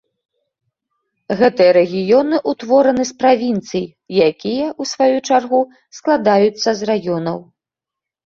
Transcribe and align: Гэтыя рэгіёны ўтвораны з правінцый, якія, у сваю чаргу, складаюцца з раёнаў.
Гэтыя 1.39 1.71
рэгіёны 1.77 2.35
ўтвораны 2.53 3.03
з 3.11 3.19
правінцый, 3.21 3.85
якія, 4.29 4.65
у 4.83 4.87
сваю 4.95 5.17
чаргу, 5.27 5.61
складаюцца 5.99 6.69
з 6.81 6.89
раёнаў. 6.91 7.37